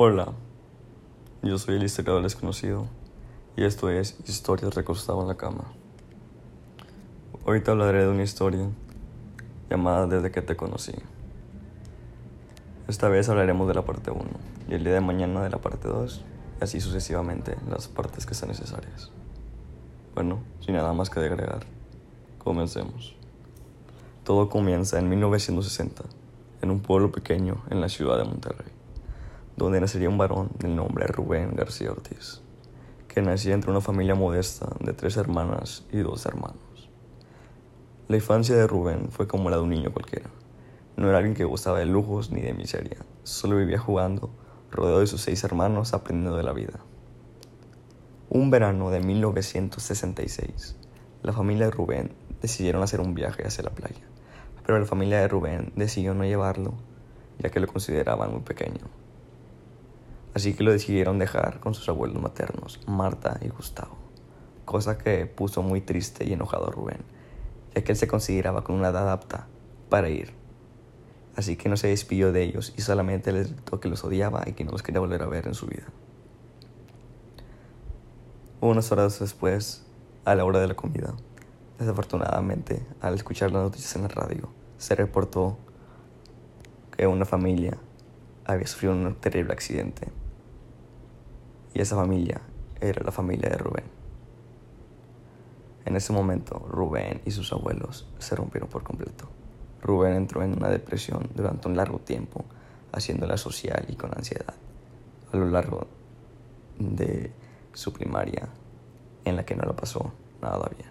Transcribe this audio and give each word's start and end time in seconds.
Hola, 0.00 0.32
yo 1.42 1.58
soy 1.58 1.74
el 1.74 1.82
historiador 1.82 2.22
desconocido 2.22 2.86
y 3.56 3.64
esto 3.64 3.90
es 3.90 4.16
Historias 4.28 4.72
recostado 4.76 5.22
en 5.22 5.26
la 5.26 5.36
cama. 5.36 5.72
Hoy 7.44 7.62
te 7.62 7.72
hablaré 7.72 8.02
de 8.02 8.08
una 8.08 8.22
historia 8.22 8.68
llamada 9.68 10.06
Desde 10.06 10.30
que 10.30 10.40
te 10.40 10.54
conocí. 10.54 10.92
Esta 12.86 13.08
vez 13.08 13.28
hablaremos 13.28 13.66
de 13.66 13.74
la 13.74 13.84
parte 13.84 14.12
1 14.12 14.22
y 14.68 14.74
el 14.74 14.84
día 14.84 14.92
de 14.92 15.00
mañana 15.00 15.42
de 15.42 15.50
la 15.50 15.58
parte 15.58 15.88
2 15.88 16.24
y 16.60 16.62
así 16.62 16.80
sucesivamente 16.80 17.56
las 17.68 17.88
partes 17.88 18.24
que 18.24 18.34
sean 18.34 18.50
necesarias. 18.50 19.10
Bueno, 20.14 20.38
sin 20.60 20.76
nada 20.76 20.92
más 20.92 21.10
que 21.10 21.18
agregar, 21.18 21.66
comencemos. 22.38 23.16
Todo 24.22 24.48
comienza 24.48 25.00
en 25.00 25.08
1960, 25.08 26.04
en 26.62 26.70
un 26.70 26.78
pueblo 26.78 27.10
pequeño 27.10 27.64
en 27.68 27.80
la 27.80 27.88
ciudad 27.88 28.16
de 28.16 28.22
Monterrey 28.22 28.77
donde 29.58 29.80
nacería 29.80 30.08
un 30.08 30.18
varón 30.18 30.50
del 30.56 30.76
nombre 30.76 31.06
Rubén 31.08 31.56
García 31.56 31.90
Ortiz, 31.90 32.40
que 33.08 33.20
nacía 33.20 33.54
entre 33.54 33.72
una 33.72 33.80
familia 33.80 34.14
modesta 34.14 34.68
de 34.78 34.92
tres 34.92 35.16
hermanas 35.16 35.84
y 35.90 35.98
dos 35.98 36.24
hermanos. 36.26 36.88
La 38.06 38.16
infancia 38.16 38.54
de 38.54 38.68
Rubén 38.68 39.08
fue 39.10 39.26
como 39.26 39.50
la 39.50 39.56
de 39.56 39.62
un 39.64 39.70
niño 39.70 39.92
cualquiera. 39.92 40.30
No 40.96 41.08
era 41.08 41.18
alguien 41.18 41.34
que 41.34 41.44
gustaba 41.44 41.80
de 41.80 41.86
lujos 41.86 42.30
ni 42.30 42.40
de 42.40 42.54
miseria, 42.54 42.98
solo 43.24 43.56
vivía 43.56 43.80
jugando, 43.80 44.30
rodeado 44.70 45.00
de 45.00 45.08
sus 45.08 45.22
seis 45.22 45.42
hermanos, 45.42 45.92
aprendiendo 45.92 46.36
de 46.36 46.44
la 46.44 46.52
vida. 46.52 46.78
Un 48.30 48.50
verano 48.50 48.90
de 48.90 49.00
1966, 49.00 50.76
la 51.24 51.32
familia 51.32 51.66
de 51.66 51.72
Rubén 51.72 52.12
decidieron 52.40 52.84
hacer 52.84 53.00
un 53.00 53.14
viaje 53.14 53.44
hacia 53.44 53.64
la 53.64 53.70
playa, 53.70 54.06
pero 54.64 54.78
la 54.78 54.86
familia 54.86 55.18
de 55.18 55.26
Rubén 55.26 55.72
decidió 55.74 56.14
no 56.14 56.24
llevarlo, 56.24 56.74
ya 57.40 57.50
que 57.50 57.58
lo 57.58 57.66
consideraban 57.66 58.30
muy 58.30 58.42
pequeño 58.42 58.86
así 60.34 60.54
que 60.54 60.64
lo 60.64 60.72
decidieron 60.72 61.18
dejar 61.18 61.60
con 61.60 61.74
sus 61.74 61.88
abuelos 61.88 62.22
maternos, 62.22 62.80
Marta 62.86 63.38
y 63.40 63.48
Gustavo, 63.48 63.96
cosa 64.64 64.98
que 64.98 65.26
puso 65.26 65.62
muy 65.62 65.80
triste 65.80 66.24
y 66.24 66.32
enojado 66.32 66.68
a 66.68 66.70
Rubén, 66.70 67.00
ya 67.74 67.82
que 67.82 67.92
él 67.92 67.98
se 67.98 68.08
consideraba 68.08 68.64
con 68.64 68.76
una 68.76 68.88
edad 68.88 69.10
apta 69.10 69.46
para 69.88 70.08
ir. 70.08 70.32
Así 71.36 71.56
que 71.56 71.68
no 71.68 71.76
se 71.76 71.88
despidió 71.88 72.32
de 72.32 72.42
ellos 72.42 72.74
y 72.76 72.82
solamente 72.82 73.32
les 73.32 73.52
gritó 73.52 73.78
que 73.78 73.88
los 73.88 74.02
odiaba 74.04 74.42
y 74.46 74.52
que 74.52 74.64
no 74.64 74.72
los 74.72 74.82
quería 74.82 75.00
volver 75.00 75.22
a 75.22 75.26
ver 75.26 75.46
en 75.46 75.54
su 75.54 75.66
vida. 75.66 75.86
Unas 78.60 78.90
horas 78.90 79.20
después, 79.20 79.86
a 80.24 80.34
la 80.34 80.44
hora 80.44 80.58
de 80.58 80.66
la 80.66 80.74
comida, 80.74 81.14
desafortunadamente, 81.78 82.84
al 83.00 83.14
escuchar 83.14 83.52
las 83.52 83.62
noticias 83.62 83.94
en 83.94 84.02
la 84.02 84.08
radio, 84.08 84.48
se 84.78 84.96
reportó 84.96 85.56
que 86.96 87.06
una 87.06 87.24
familia 87.24 87.78
había 88.48 88.66
sufrido 88.66 88.94
un 88.94 89.14
terrible 89.16 89.52
accidente 89.52 90.08
y 91.74 91.80
esa 91.80 91.96
familia 91.96 92.40
era 92.80 93.02
la 93.04 93.12
familia 93.12 93.50
de 93.50 93.58
Rubén. 93.58 93.84
En 95.84 95.96
ese 95.96 96.12
momento, 96.12 96.58
Rubén 96.68 97.20
y 97.24 97.30
sus 97.30 97.52
abuelos 97.52 98.08
se 98.18 98.34
rompieron 98.34 98.68
por 98.68 98.82
completo. 98.82 99.28
Rubén 99.82 100.14
entró 100.14 100.42
en 100.42 100.56
una 100.56 100.68
depresión 100.68 101.28
durante 101.34 101.68
un 101.68 101.76
largo 101.76 101.98
tiempo, 101.98 102.44
haciéndola 102.92 103.36
social 103.36 103.84
y 103.88 103.96
con 103.96 104.16
ansiedad, 104.16 104.54
a 105.32 105.36
lo 105.36 105.48
largo 105.50 105.86
de 106.78 107.30
su 107.74 107.92
primaria, 107.92 108.48
en 109.24 109.36
la 109.36 109.44
que 109.44 109.56
no 109.56 109.64
lo 109.64 109.76
pasó 109.76 110.12
nada 110.40 110.70
bien. 110.74 110.88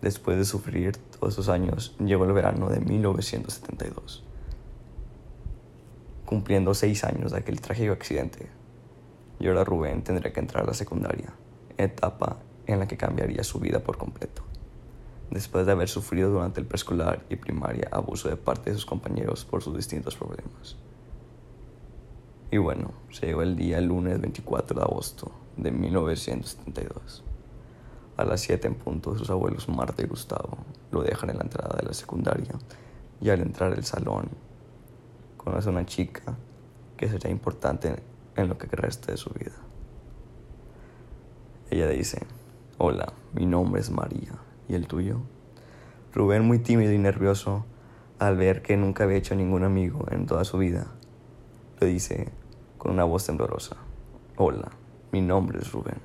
Después 0.00 0.38
de 0.38 0.44
sufrir 0.46 0.96
todos 0.96 1.34
esos 1.34 1.48
años, 1.50 1.94
llegó 1.98 2.24
el 2.24 2.32
verano 2.32 2.68
de 2.68 2.80
1972 2.80 4.26
cumpliendo 6.26 6.74
seis 6.74 7.04
años 7.04 7.32
de 7.32 7.38
aquel 7.38 7.60
trágico 7.60 7.92
accidente. 7.92 8.48
Y 9.38 9.48
ahora 9.48 9.64
Rubén 9.64 10.02
tendría 10.02 10.32
que 10.32 10.40
entrar 10.40 10.64
a 10.64 10.66
la 10.66 10.74
secundaria, 10.74 11.32
etapa 11.78 12.38
en 12.66 12.80
la 12.80 12.88
que 12.88 12.96
cambiaría 12.96 13.44
su 13.44 13.58
vida 13.60 13.80
por 13.80 13.96
completo. 13.96 14.42
Después 15.30 15.66
de 15.66 15.72
haber 15.72 15.88
sufrido 15.88 16.30
durante 16.30 16.60
el 16.60 16.66
preescolar 16.66 17.24
y 17.30 17.36
primaria 17.36 17.88
abuso 17.90 18.28
de 18.28 18.36
parte 18.36 18.70
de 18.70 18.76
sus 18.76 18.86
compañeros 18.86 19.44
por 19.44 19.62
sus 19.62 19.76
distintos 19.76 20.16
problemas. 20.16 20.76
Y 22.50 22.58
bueno, 22.58 22.92
se 23.10 23.26
llegó 23.26 23.42
el 23.42 23.56
día 23.56 23.78
el 23.78 23.86
lunes 23.86 24.20
24 24.20 24.78
de 24.78 24.84
agosto 24.84 25.32
de 25.56 25.70
1972. 25.70 27.24
A 28.16 28.24
las 28.24 28.40
7 28.40 28.68
en 28.68 28.74
punto, 28.74 29.16
sus 29.18 29.28
abuelos 29.30 29.68
Marta 29.68 30.02
y 30.02 30.06
Gustavo 30.06 30.58
lo 30.90 31.02
dejan 31.02 31.30
en 31.30 31.38
la 31.38 31.44
entrada 31.44 31.76
de 31.76 31.86
la 31.86 31.92
secundaria 31.92 32.54
y 33.20 33.30
al 33.30 33.40
entrar 33.40 33.72
al 33.72 33.84
salón 33.84 34.30
conoce 35.46 35.68
una 35.68 35.86
chica 35.86 36.34
que 36.96 37.08
será 37.08 37.30
importante 37.30 38.02
en 38.34 38.48
lo 38.48 38.58
que 38.58 38.66
reste 38.66 39.12
de 39.12 39.16
su 39.16 39.30
vida. 39.30 39.54
Ella 41.70 41.86
dice, 41.86 42.26
hola, 42.78 43.12
mi 43.32 43.46
nombre 43.46 43.80
es 43.80 43.90
María, 43.90 44.32
¿y 44.68 44.74
el 44.74 44.88
tuyo? 44.88 45.20
Rubén, 46.12 46.44
muy 46.44 46.58
tímido 46.58 46.92
y 46.92 46.98
nervioso, 46.98 47.64
al 48.18 48.36
ver 48.36 48.60
que 48.60 48.76
nunca 48.76 49.04
había 49.04 49.18
hecho 49.18 49.36
ningún 49.36 49.62
amigo 49.62 50.06
en 50.10 50.26
toda 50.26 50.42
su 50.42 50.58
vida, 50.58 50.88
le 51.78 51.86
dice 51.86 52.32
con 52.76 52.90
una 52.90 53.04
voz 53.04 53.24
temblorosa, 53.24 53.76
hola, 54.36 54.72
mi 55.12 55.20
nombre 55.20 55.60
es 55.60 55.70
Rubén. 55.70 56.00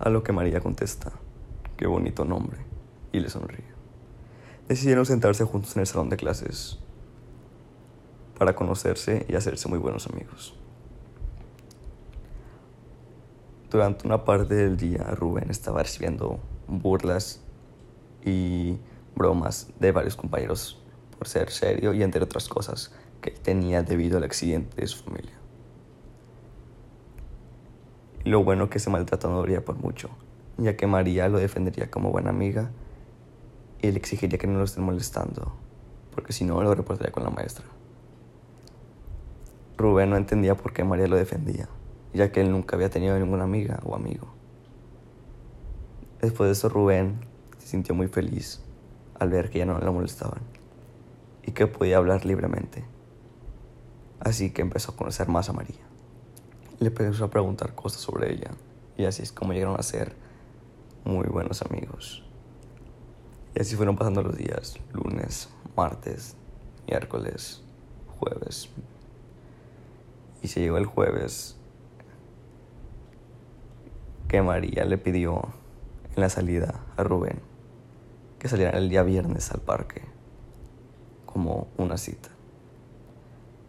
A 0.00 0.08
lo 0.08 0.24
que 0.24 0.32
María 0.32 0.60
contesta, 0.60 1.12
qué 1.76 1.86
bonito 1.86 2.24
nombre, 2.24 2.58
y 3.12 3.20
le 3.20 3.30
sonríe. 3.30 3.70
Decidieron 4.66 5.06
sentarse 5.06 5.44
juntos 5.44 5.76
en 5.76 5.82
el 5.82 5.86
salón 5.86 6.08
de 6.08 6.16
clases 6.16 6.80
para 8.40 8.54
conocerse 8.54 9.26
y 9.28 9.34
hacerse 9.34 9.68
muy 9.68 9.78
buenos 9.78 10.06
amigos. 10.06 10.54
Durante 13.70 14.06
una 14.06 14.24
parte 14.24 14.54
del 14.54 14.78
día, 14.78 15.04
Rubén 15.14 15.50
estaba 15.50 15.82
recibiendo 15.82 16.40
burlas 16.66 17.42
y 18.24 18.78
bromas 19.14 19.68
de 19.78 19.92
varios 19.92 20.16
compañeros 20.16 20.82
por 21.18 21.28
ser 21.28 21.50
serio 21.50 21.92
y 21.92 22.02
entre 22.02 22.22
otras 22.22 22.48
cosas 22.48 22.94
que 23.20 23.30
tenía 23.30 23.82
debido 23.82 24.16
al 24.16 24.24
accidente 24.24 24.80
de 24.80 24.86
su 24.86 25.04
familia. 25.04 25.38
Lo 28.24 28.42
bueno 28.42 28.70
que 28.70 28.78
ese 28.78 28.88
maltrato 28.88 29.28
no 29.28 29.36
duraría 29.36 29.66
por 29.66 29.76
mucho, 29.76 30.08
ya 30.56 30.78
que 30.78 30.86
María 30.86 31.28
lo 31.28 31.36
defendería 31.36 31.90
como 31.90 32.10
buena 32.10 32.30
amiga 32.30 32.70
y 33.82 33.90
le 33.90 33.98
exigiría 33.98 34.38
que 34.38 34.46
no 34.46 34.60
lo 34.60 34.64
estén 34.64 34.84
molestando, 34.84 35.52
porque 36.14 36.32
si 36.32 36.46
no 36.46 36.62
lo 36.62 36.74
reportaría 36.74 37.12
con 37.12 37.24
la 37.24 37.28
maestra. 37.28 37.66
Rubén 39.80 40.10
no 40.10 40.16
entendía 40.16 40.56
por 40.56 40.72
qué 40.72 40.84
María 40.84 41.06
lo 41.06 41.16
defendía, 41.16 41.68
ya 42.12 42.30
que 42.30 42.42
él 42.42 42.52
nunca 42.52 42.76
había 42.76 42.90
tenido 42.90 43.18
ninguna 43.18 43.44
amiga 43.44 43.80
o 43.84 43.96
amigo. 43.96 44.28
Después 46.20 46.48
de 46.48 46.52
eso 46.52 46.68
Rubén 46.68 47.20
se 47.58 47.68
sintió 47.68 47.94
muy 47.94 48.06
feliz 48.06 48.60
al 49.18 49.30
ver 49.30 49.48
que 49.48 49.60
ya 49.60 49.66
no 49.66 49.78
la 49.78 49.90
molestaban 49.90 50.42
y 51.42 51.52
que 51.52 51.66
podía 51.66 51.96
hablar 51.96 52.26
libremente. 52.26 52.84
Así 54.20 54.50
que 54.50 54.60
empezó 54.60 54.92
a 54.92 54.96
conocer 54.96 55.28
más 55.28 55.48
a 55.48 55.54
María. 55.54 55.86
Le 56.78 56.88
empezó 56.88 57.24
a 57.24 57.30
preguntar 57.30 57.74
cosas 57.74 58.02
sobre 58.02 58.34
ella 58.34 58.50
y 58.98 59.06
así 59.06 59.22
es 59.22 59.32
como 59.32 59.54
llegaron 59.54 59.80
a 59.80 59.82
ser 59.82 60.14
muy 61.04 61.26
buenos 61.26 61.62
amigos. 61.62 62.22
Y 63.54 63.62
así 63.62 63.76
fueron 63.76 63.96
pasando 63.96 64.22
los 64.22 64.36
días, 64.36 64.78
lunes, 64.92 65.48
martes, 65.74 66.36
miércoles, 66.86 67.62
jueves, 68.18 68.68
y 70.42 70.48
se 70.48 70.60
llegó 70.60 70.78
el 70.78 70.86
jueves 70.86 71.56
que 74.28 74.42
María 74.42 74.84
le 74.84 74.98
pidió 74.98 75.48
en 76.14 76.20
la 76.22 76.28
salida 76.28 76.86
a 76.96 77.02
Rubén 77.02 77.50
que 78.40 78.48
saliera 78.48 78.78
el 78.78 78.88
día 78.88 79.02
viernes 79.02 79.52
al 79.52 79.60
parque 79.60 80.02
como 81.26 81.68
una 81.76 81.98
cita. 81.98 82.30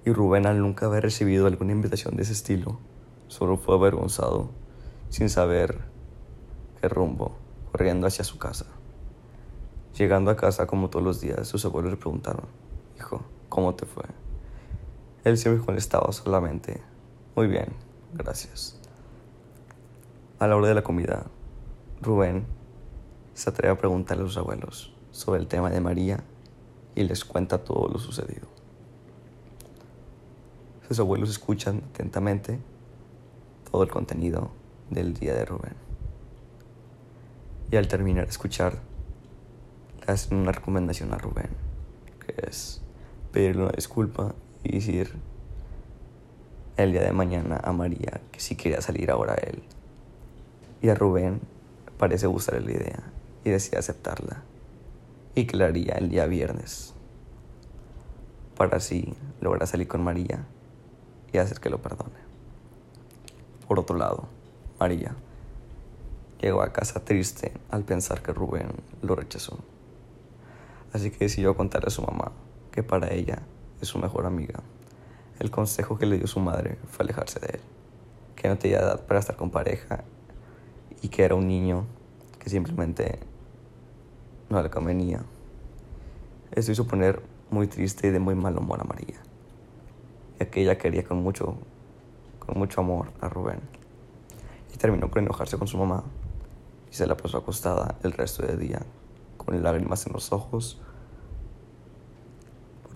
Y 0.05 0.13
Rubén 0.13 0.47
al 0.47 0.59
nunca 0.59 0.85
haber 0.85 1.03
recibido 1.03 1.45
alguna 1.45 1.73
invitación 1.73 2.15
de 2.15 2.23
ese 2.23 2.31
estilo, 2.31 2.79
solo 3.27 3.57
fue 3.57 3.75
avergonzado, 3.75 4.49
sin 5.09 5.29
saber 5.29 5.81
qué 6.79 6.87
rumbo, 6.87 7.35
corriendo 7.71 8.07
hacia 8.07 8.23
su 8.23 8.39
casa. 8.39 8.65
Llegando 9.97 10.31
a 10.31 10.37
casa 10.37 10.65
como 10.65 10.89
todos 10.89 11.03
los 11.03 11.19
días, 11.19 11.47
sus 11.47 11.65
abuelos 11.65 11.91
le 11.91 11.97
preguntaron, 11.97 12.45
hijo, 12.97 13.21
¿cómo 13.49 13.75
te 13.75 13.85
fue? 13.85 14.05
Él 15.23 15.37
siempre 15.37 15.63
contestaba 15.63 16.11
solamente, 16.11 16.81
muy 17.35 17.45
bien, 17.45 17.67
gracias. 18.13 18.79
A 20.39 20.47
la 20.47 20.55
hora 20.55 20.67
de 20.67 20.73
la 20.73 20.81
comida, 20.81 21.27
Rubén 22.01 22.45
se 23.35 23.51
atreve 23.51 23.73
a 23.73 23.77
preguntarle 23.77 24.23
a 24.23 24.27
sus 24.27 24.37
abuelos 24.37 24.95
sobre 25.11 25.39
el 25.39 25.47
tema 25.47 25.69
de 25.69 25.79
María 25.79 26.23
y 26.95 27.03
les 27.03 27.23
cuenta 27.23 27.63
todo 27.63 27.87
lo 27.87 27.99
sucedido. 27.99 28.47
Sus 30.87 30.99
abuelos 30.99 31.29
escuchan 31.29 31.83
atentamente 31.93 32.59
todo 33.71 33.83
el 33.83 33.89
contenido 33.91 34.49
del 34.89 35.13
día 35.13 35.35
de 35.35 35.45
Rubén. 35.45 35.75
Y 37.69 37.77
al 37.77 37.87
terminar 37.87 38.25
de 38.25 38.31
escuchar, 38.31 38.79
hacen 40.07 40.39
una 40.39 40.51
recomendación 40.51 41.13
a 41.13 41.19
Rubén, 41.19 41.51
que 42.25 42.35
es 42.47 42.81
pedirle 43.31 43.63
una 43.63 43.71
disculpa 43.71 44.33
y 44.63 44.73
decir 44.73 45.15
el 46.77 46.91
día 46.91 47.01
de 47.01 47.11
mañana 47.11 47.59
a 47.63 47.71
María 47.71 48.21
que 48.31 48.39
si 48.39 48.55
quería 48.55 48.81
salir 48.81 49.11
ahora 49.11 49.35
él. 49.35 49.61
Y 50.81 50.89
a 50.89 50.95
Rubén 50.95 51.41
parece 51.97 52.27
gustarle 52.27 52.61
la 52.61 52.71
idea 52.71 53.03
y 53.43 53.49
decide 53.51 53.77
aceptarla. 53.77 54.43
Y 55.35 55.45
que 55.45 55.57
la 55.57 55.67
haría 55.67 55.93
el 55.93 56.09
día 56.09 56.25
viernes. 56.25 56.93
Para 58.57 58.77
así 58.77 59.13
lograr 59.39 59.67
salir 59.67 59.87
con 59.87 60.03
María 60.03 60.45
y 61.31 61.37
hacer 61.37 61.59
que 61.59 61.69
lo 61.69 61.81
perdone. 61.81 62.19
Por 63.67 63.79
otro 63.79 63.97
lado, 63.97 64.27
María 64.79 65.15
llegó 66.41 66.61
a 66.61 66.73
casa 66.73 67.05
triste 67.05 67.53
al 67.69 67.83
pensar 67.83 68.21
que 68.21 68.33
Rubén 68.33 68.67
lo 69.01 69.15
rechazó. 69.15 69.59
Así 70.91 71.11
que 71.11 71.25
decidió 71.25 71.55
contarle 71.55 71.87
a 71.87 71.91
su 71.91 72.01
mamá 72.01 72.31
que 72.71 72.83
para 72.83 73.13
ella 73.13 73.43
es 73.81 73.87
su 73.87 73.99
mejor 73.99 74.25
amiga. 74.25 74.61
El 75.39 75.49
consejo 75.49 75.97
que 75.97 76.05
le 76.05 76.17
dio 76.17 76.27
su 76.27 76.39
madre 76.39 76.77
fue 76.87 77.03
alejarse 77.03 77.39
de 77.39 77.47
él, 77.53 77.61
que 78.35 78.47
no 78.47 78.57
tenía 78.57 78.79
edad 78.79 79.05
para 79.05 79.19
estar 79.19 79.35
con 79.35 79.49
pareja 79.49 80.03
y 81.01 81.09
que 81.09 81.23
era 81.23 81.35
un 81.35 81.47
niño 81.47 81.85
que 82.39 82.49
simplemente 82.49 83.19
no 84.49 84.61
le 84.61 84.69
convenía. 84.69 85.23
Esto 86.51 86.71
hizo 86.71 86.85
poner 86.85 87.21
muy 87.49 87.67
triste 87.67 88.07
y 88.07 88.11
de 88.11 88.19
muy 88.19 88.35
mal 88.35 88.57
humor 88.57 88.81
a 88.81 88.83
María, 88.83 89.19
ya 90.39 90.49
que 90.49 90.61
ella 90.61 90.77
quería 90.77 91.03
con 91.03 91.23
mucho, 91.23 91.57
con 92.39 92.57
mucho 92.57 92.81
amor 92.81 93.11
a 93.19 93.29
Rubén. 93.29 93.61
Y 94.73 94.77
terminó 94.77 95.09
por 95.09 95.19
enojarse 95.19 95.57
con 95.57 95.67
su 95.67 95.77
mamá 95.77 96.03
y 96.91 96.93
se 96.93 97.07
la 97.07 97.17
pasó 97.17 97.39
acostada 97.39 97.95
el 98.03 98.11
resto 98.11 98.45
del 98.45 98.59
día, 98.59 98.81
con 99.37 99.61
lágrimas 99.63 100.05
en 100.05 100.13
los 100.13 100.31
ojos 100.31 100.79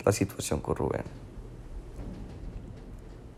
la 0.06 0.12
situación 0.12 0.60
con 0.60 0.76
Rubén. 0.76 1.02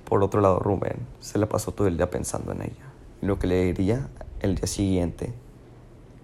Por 0.04 0.22
otro 0.22 0.42
lado, 0.42 0.58
Rubén 0.58 0.98
se 1.18 1.38
la 1.38 1.48
pasó 1.48 1.72
todo 1.72 1.88
el 1.88 1.96
día 1.96 2.10
pensando 2.10 2.52
en 2.52 2.60
ella 2.60 2.92
y 3.22 3.26
lo 3.26 3.38
que 3.38 3.46
le 3.46 3.64
diría 3.64 4.08
el 4.40 4.54
día 4.54 4.66
siguiente, 4.66 5.32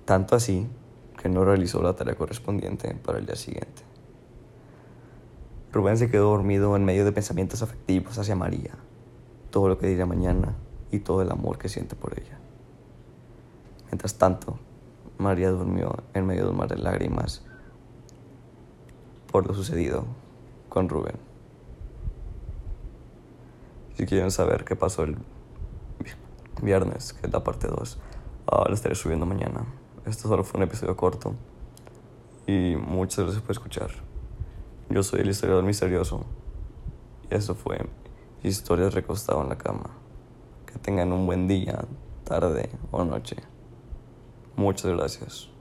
tanto 0.04 0.36
así 0.36 0.66
que 1.20 1.30
no 1.30 1.46
realizó 1.46 1.82
la 1.82 1.96
tarea 1.96 2.14
correspondiente 2.14 2.94
para 2.94 3.18
el 3.18 3.26
día 3.26 3.36
siguiente. 3.36 3.82
Rubén 5.72 5.96
se 5.96 6.10
quedó 6.10 6.30
dormido 6.30 6.76
en 6.76 6.84
medio 6.84 7.06
de 7.06 7.12
pensamientos 7.12 7.62
afectivos 7.62 8.18
hacia 8.18 8.36
María, 8.36 8.74
todo 9.50 9.68
lo 9.68 9.78
que 9.78 9.86
diría 9.86 10.04
mañana 10.04 10.54
y 10.92 10.98
todo 10.98 11.22
el 11.22 11.32
amor 11.32 11.56
que 11.56 11.70
siente 11.70 11.96
por 11.96 12.18
ella. 12.18 12.38
Mientras 13.86 14.18
tanto, 14.18 14.58
María 15.16 15.50
durmió 15.50 16.02
en 16.12 16.26
medio 16.26 16.44
de 16.44 16.50
un 16.50 16.58
mar 16.58 16.68
de 16.68 16.76
lágrimas 16.76 17.42
por 19.32 19.46
lo 19.46 19.54
sucedido 19.54 20.04
con 20.74 20.88
Rubén. 20.88 21.14
Si 23.96 24.06
quieren 24.06 24.32
saber 24.32 24.64
qué 24.64 24.74
pasó 24.74 25.04
el 25.04 25.16
viernes, 26.60 27.12
que 27.12 27.28
es 27.28 27.32
la 27.32 27.44
parte 27.44 27.68
2, 27.68 27.98
uh, 28.50 28.68
la 28.68 28.74
estaré 28.74 28.96
subiendo 28.96 29.24
mañana. 29.24 29.64
Esto 30.04 30.26
solo 30.26 30.42
fue 30.42 30.58
un 30.58 30.64
episodio 30.64 30.96
corto 30.96 31.36
y 32.48 32.74
muchas 32.74 33.20
gracias 33.20 33.42
por 33.42 33.52
escuchar. 33.52 33.90
Yo 34.90 35.04
soy 35.04 35.20
el 35.20 35.30
historiador 35.30 35.62
misterioso 35.62 36.26
y 37.30 37.36
eso 37.36 37.54
fue 37.54 37.78
Historias 38.42 38.92
recostado 38.92 39.42
en 39.42 39.48
la 39.50 39.56
cama. 39.56 39.90
Que 40.66 40.78
tengan 40.78 41.12
un 41.12 41.24
buen 41.24 41.46
día, 41.46 41.84
tarde 42.24 42.68
o 42.90 43.04
noche. 43.04 43.36
Muchas 44.56 44.90
gracias. 44.90 45.53